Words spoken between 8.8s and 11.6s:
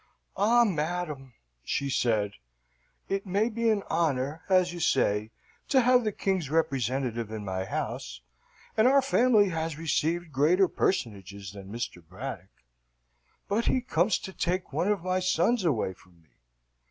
our family has received greater personages